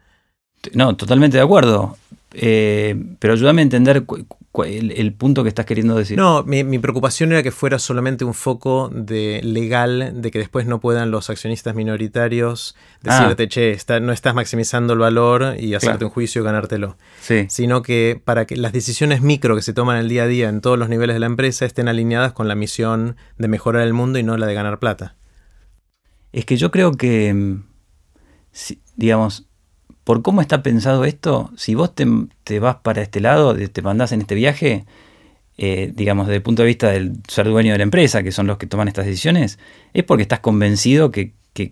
[0.74, 1.98] No, totalmente de acuerdo.
[2.36, 4.06] Eh, pero ayúdame a entender
[4.66, 6.18] el, punto que estás queriendo decir.
[6.18, 10.80] No, mi, preocupación era que fuera solamente un foco de legal, de que después no
[10.80, 13.48] puedan los accionistas minoritarios decirte, ah.
[13.48, 16.98] che, no estás maximizando el valor y hacerte un juicio y ganártelo.
[17.22, 17.46] Sí.
[17.50, 20.62] Sino que para que las decisiones micro que se toman el día a día en
[20.62, 24.18] todos los niveles de la empresa estén alineadas con la misión de mejorar el mundo
[24.18, 25.16] y no la de ganar plata.
[26.32, 27.64] Es que yo creo que, mm,
[28.96, 29.48] digamos,
[30.04, 34.22] por cómo está pensado esto, si vos te, vas para este lado, te mandás en
[34.22, 34.86] este viaje,
[35.58, 38.48] eh, digamos, desde el punto de vista del ser dueño de la empresa, que son
[38.48, 39.60] los que toman estas decisiones,
[39.94, 41.72] es porque estás convencido que, que,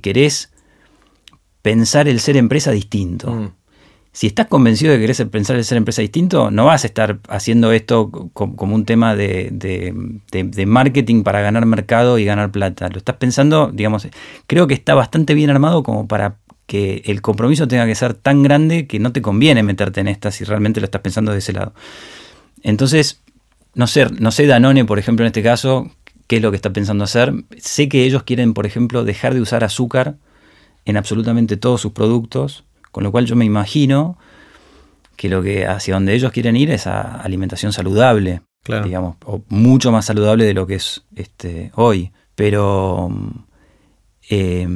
[0.00, 0.52] querés
[1.62, 3.32] pensar el ser empresa distinto.
[3.32, 3.52] Mm.
[4.12, 7.18] Si estás convencido de que querés pensar el ser empresa distinto, no vas a estar
[7.28, 12.88] haciendo esto como un tema de, de, marketing para ganar mercado y ganar plata.
[12.88, 14.08] Lo estás pensando, digamos,
[14.46, 16.38] creo que está bastante bien armado como para
[16.70, 20.30] que el compromiso tenga que ser tan grande que no te conviene meterte en esta
[20.30, 21.74] si realmente lo estás pensando de ese lado.
[22.62, 23.22] Entonces,
[23.74, 25.90] no sé, no sé Danone, por ejemplo, en este caso,
[26.28, 27.34] qué es lo que está pensando hacer.
[27.58, 30.14] Sé que ellos quieren, por ejemplo, dejar de usar azúcar
[30.84, 34.16] en absolutamente todos sus productos, con lo cual yo me imagino
[35.16, 38.42] que lo que hacia donde ellos quieren ir es a alimentación saludable,
[38.84, 42.12] digamos, o mucho más saludable de lo que es este hoy.
[42.36, 43.10] Pero
[44.30, 44.68] eh,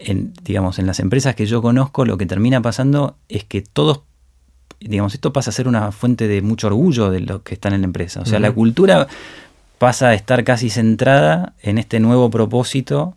[0.00, 4.02] en, digamos, en las empresas que yo conozco, lo que termina pasando es que todos,
[4.80, 7.82] digamos, esto pasa a ser una fuente de mucho orgullo de los que están en
[7.82, 8.20] la empresa.
[8.20, 9.06] O sea, la cultura
[9.78, 13.16] pasa a estar casi centrada en este nuevo propósito,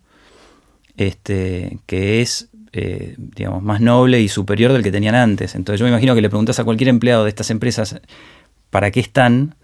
[0.97, 5.55] este, que es, eh, digamos, más noble y superior del que tenían antes.
[5.55, 7.99] Entonces yo me imagino que le preguntas a cualquier empleado de estas empresas
[8.69, 9.55] para qué están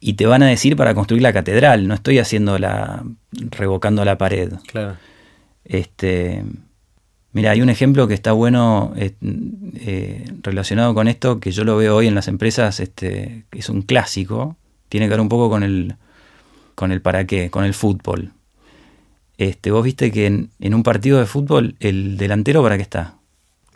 [0.00, 1.86] y te van a decir para construir la catedral.
[1.86, 4.52] No estoy haciendo la revocando la pared.
[4.66, 4.96] Claro.
[5.64, 6.44] Este,
[7.32, 9.14] mira, hay un ejemplo que está bueno eh,
[9.76, 13.82] eh, relacionado con esto, que yo lo veo hoy en las empresas, este, es un
[13.82, 14.56] clásico,
[14.88, 15.96] tiene que ver un poco con el,
[16.74, 18.32] con el para qué, con el fútbol.
[19.38, 23.14] Este, vos viste que en, un partido de fútbol, el delantero para qué está?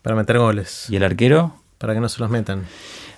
[0.03, 0.87] Para meter goles.
[0.90, 1.55] ¿Y el arquero?
[1.79, 2.64] Para que no se los metan.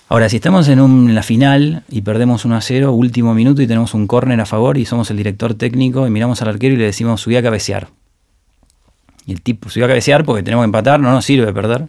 [0.08, 3.62] Ahora, si estamos en, un, en, la final y perdemos 1 a 0, último minuto
[3.62, 6.74] y tenemos un córner a favor y somos el director técnico y miramos al arquero
[6.74, 7.88] y le decimos subí a cabecear.
[9.26, 11.88] Y el tipo se iba a cabecear porque tenemos que empatar, no nos sirve perder.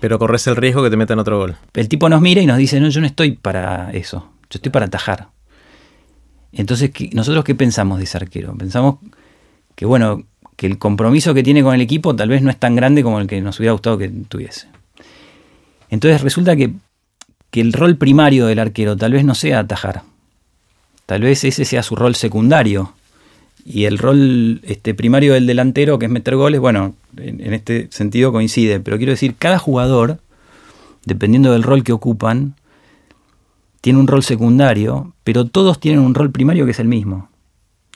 [0.00, 1.56] Pero corres el riesgo que te metan otro gol.
[1.74, 4.72] El tipo nos mira y nos dice, no, yo no estoy para eso, yo estoy
[4.72, 5.28] para atajar.
[6.52, 8.56] Entonces, ¿nosotros qué pensamos de ese arquero?
[8.56, 8.96] Pensamos
[9.74, 10.24] que, bueno,
[10.56, 13.20] que el compromiso que tiene con el equipo tal vez no es tan grande como
[13.20, 14.68] el que nos hubiera gustado que tuviese.
[15.90, 16.72] Entonces resulta que,
[17.50, 20.02] que el rol primario del arquero tal vez no sea atajar.
[21.06, 22.94] Tal vez ese sea su rol secundario.
[23.64, 28.32] Y el rol este, primario del delantero, que es meter goles, bueno, en, este sentido
[28.32, 28.80] coincide.
[28.80, 30.18] Pero quiero decir, cada jugador,
[31.04, 32.54] dependiendo del rol que ocupan,
[33.80, 37.30] tiene un rol secundario, pero todos tienen un rol primario que es el mismo,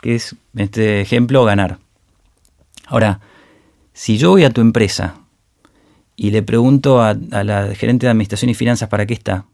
[0.01, 1.79] que es, en este ejemplo, ganar.
[2.87, 3.21] Ahora,
[3.93, 5.17] si yo voy a tu empresa
[6.17, 9.47] y le pregunto a, la gerente de administración y finanzas para qué está,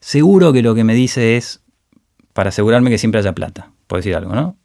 [0.00, 1.60] seguro que lo que me dice es
[2.32, 4.56] para asegurarme que siempre haya plata, por decir algo, ¿no?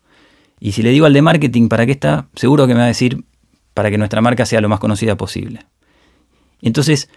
[0.63, 2.87] Y si le digo al de marketing para qué está, seguro que me va a
[2.87, 3.25] decir
[3.73, 5.65] para que nuestra marca sea lo más conocida posible.
[6.61, 7.09] Entonces,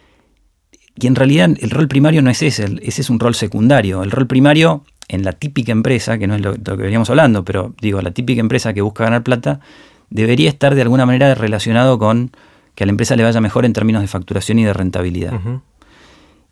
[0.96, 4.02] y en realidad el rol primario no es ese, ese es un rol secundario.
[4.02, 7.44] El rol primario en la típica empresa, que no es lo, lo que veníamos hablando,
[7.44, 9.60] pero digo, la típica empresa que busca ganar plata,
[10.10, 12.32] debería estar de alguna manera relacionado con
[12.74, 15.34] que a la empresa le vaya mejor en términos de facturación y de rentabilidad.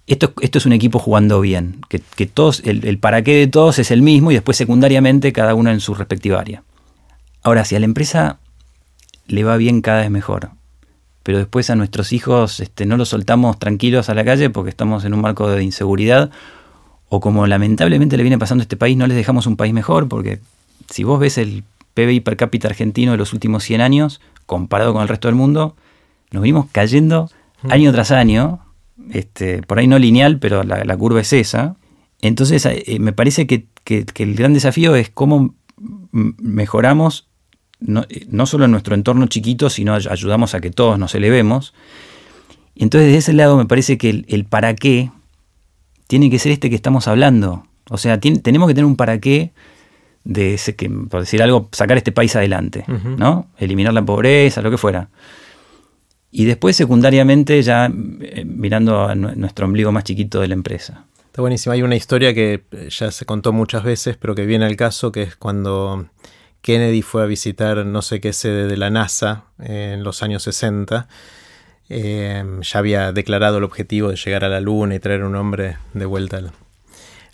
[0.06, 3.90] esto, esto, es un equipo jugando bien, que, todos, el, para qué de todos es
[3.90, 6.62] el mismo y después secundariamente cada uno en su respectiva área.
[7.44, 8.40] Ahora, si a la empresa
[9.26, 10.50] le va bien cada vez mejor,
[11.22, 15.04] pero después a nuestros hijos este, no los soltamos tranquilos a la calle porque estamos
[15.04, 16.30] en un marco de inseguridad,
[17.08, 20.08] o como lamentablemente le viene pasando a este país, no les dejamos un país mejor,
[20.08, 20.40] porque
[20.90, 25.02] si vos ves el PBI per cápita argentino de los últimos 100 años, comparado con
[25.02, 25.76] el resto del mundo,
[26.30, 27.30] nos venimos cayendo
[27.68, 28.60] año tras año,
[29.12, 31.76] este, por ahí no lineal, pero la, curva es esa.
[32.20, 35.54] Entonces, eh, me parece que, el gran desafío es cómo
[36.10, 37.28] mejoramos
[38.08, 41.74] eh, no, solo en nuestro entorno chiquito, sino ayudamos a que todos nos elevemos.
[42.74, 45.10] Y entonces, de ese lado, me parece que el, para qué
[46.06, 47.66] tiene que ser este que estamos hablando.
[47.90, 49.52] O sea, tenemos que tener un para qué
[50.24, 52.84] de ese que, por decir algo, sacar este país adelante,
[53.18, 53.46] ¿no?
[53.58, 55.10] Eliminar la pobreza, lo que fuera.
[56.30, 57.88] Y después, secundariamente, ya
[58.20, 61.04] eh, mirando a nuestro ombligo más chiquito de la empresa.
[61.26, 61.72] Está buenísimo.
[61.72, 65.12] Hay una historia que eh, ya se contó muchas veces, pero que viene al caso,
[65.12, 66.06] que es cuando
[66.64, 71.08] Kennedy fue a visitar no sé qué sede de la NASA en los años 60.
[71.90, 75.76] Eh, ya había declarado el objetivo de llegar a la Luna y traer un hombre
[75.92, 76.40] de vuelta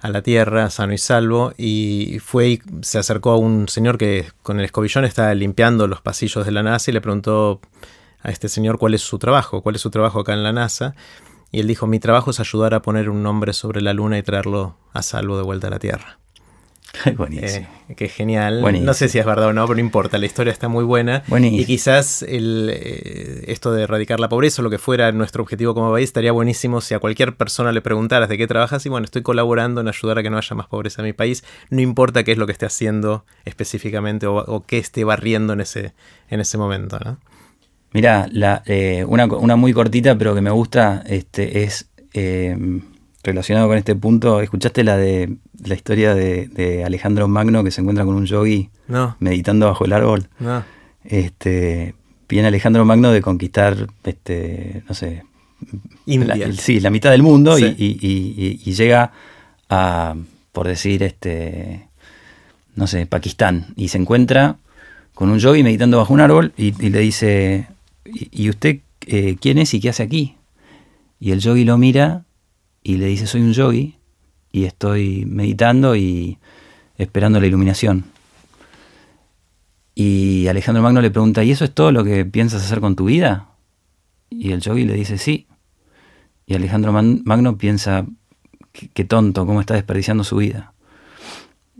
[0.00, 4.26] a la tierra, sano y salvo, y fue y se acercó a un señor que
[4.42, 7.60] con el escobillón estaba limpiando los pasillos de la NASA y le preguntó
[8.24, 10.96] a este señor cuál es su trabajo, cuál es su trabajo acá en la NASA.
[11.52, 14.24] Y él dijo, mi trabajo es ayudar a poner un nombre sobre la luna y
[14.24, 16.19] traerlo a salvo de vuelta a la Tierra.
[17.16, 17.66] Buenísimo.
[17.88, 18.62] Eh, qué genial.
[18.84, 21.22] No sé si es verdad o no, pero no importa, la historia está muy buena.
[21.40, 25.74] Y quizás el, eh, esto de erradicar la pobreza o lo que fuera nuestro objetivo
[25.74, 29.04] como país estaría buenísimo si a cualquier persona le preguntaras de qué trabajas y bueno,
[29.04, 31.44] estoy colaborando en ayudar a que no haya más pobreza en mi país.
[31.70, 35.94] No importa qué es lo que esté haciendo específicamente o, qué esté barriendo en ese,
[36.28, 36.98] en ese momento.
[36.98, 37.18] ¿no?
[37.92, 38.28] Mira,
[38.66, 41.88] eh, una, una, muy cortita pero que me gusta este, es
[43.22, 48.04] relacionado con este punto, ¿escuchaste la de la historia de, Alejandro Magno que se encuentra
[48.04, 48.70] con un yogi
[49.18, 50.28] meditando bajo el árbol?
[50.38, 50.64] No.
[51.04, 51.94] Este,
[52.28, 55.24] viene Alejandro Magno de conquistar, este, no sé,
[56.06, 56.52] India.
[56.52, 59.12] sí, la mitad del mundo y, llega
[59.68, 60.14] a,
[60.52, 61.86] por decir, este,
[62.76, 64.56] no sé, Pakistán y se encuentra
[65.14, 67.66] con un yogi meditando bajo un árbol y, le dice,
[68.04, 70.36] ¿y usted eh, quién es y qué hace aquí?
[71.18, 72.24] Y el yogi lo mira
[72.82, 73.96] y le dice soy un yogi
[74.52, 76.38] y estoy meditando y
[76.98, 78.04] esperando la iluminación.
[79.94, 83.06] Y Alejandro Magno le pregunta, ¿y eso es todo lo que piensas hacer con tu
[83.06, 83.48] vida?
[84.30, 85.46] Y el yogi le dice, sí.
[86.46, 88.06] Y Alejandro Magno piensa,
[88.72, 90.72] qué, tonto, cómo está desperdiciando su vida.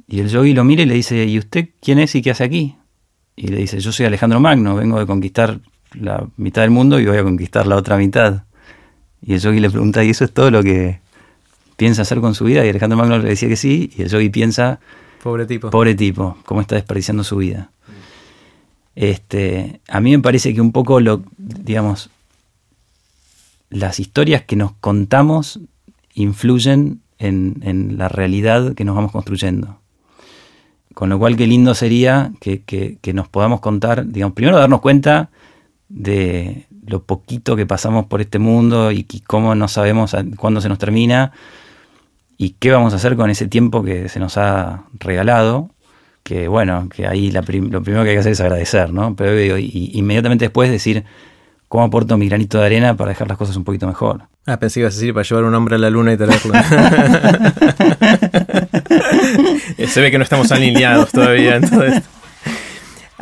[0.06, 2.44] Y el yogi lo mira y le dice, ¿y usted quién es y qué hace
[2.44, 2.76] aquí?
[3.37, 5.61] Y le dice, yo soy Alejandro Magno, vengo de conquistar
[5.94, 8.44] la mitad del mundo y voy a conquistar la otra mitad.
[9.22, 11.00] Y el yogi le pregunta, ¿y eso es todo lo que
[11.80, 12.62] piensa hacer con su vida?
[12.66, 14.80] Y Alejandro Magno le decía que sí, y el yogi piensa,
[15.22, 17.70] pobre tipo, pobre tipo, cómo está desperdiciando su vida.
[18.94, 22.10] Este, a mí me parece que un poco lo, digamos,
[23.70, 25.58] las historias que nos contamos
[26.12, 29.78] influyen en, la realidad que nos vamos construyendo.
[30.92, 35.31] Con lo cual, qué lindo sería que, que nos podamos contar, digamos, primero darnos cuenta
[35.88, 40.78] de, lo poquito que pasamos por este mundo y, cómo no sabemos cuándo se nos
[40.78, 41.33] termina
[42.42, 45.68] y qué vamos a hacer con ese tiempo que se nos ha regalado.
[46.22, 49.14] Que bueno, que ahí lo primero que hay que hacer es agradecer, ¿no?
[49.14, 51.04] Pero y, inmediatamente después decir
[51.68, 54.22] cómo aporto mi granito de arena para dejar las cosas un poquito mejor.
[54.46, 56.54] Ah, pensé que ibas a decir para llevar un hombre a la luna y traerlo.
[59.86, 62.08] Se ve que no estamos alineados todavía en todo esto.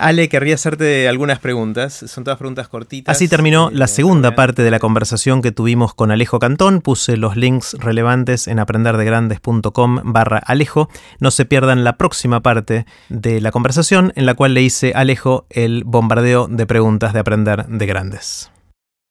[0.01, 2.05] Ale, querría hacerte algunas preguntas.
[2.07, 3.16] Son todas preguntas cortitas.
[3.16, 6.80] Así terminó la segunda parte de la conversación que tuvimos con Alejo Cantón.
[6.80, 10.88] Puse los links relevantes en aprenderdegrandes.com barra Alejo.
[11.20, 15.01] No se pierdan la próxima parte de la conversación en la cual le hice a
[15.01, 18.51] Alejo el bombardeo de preguntas de Aprender de Grandes.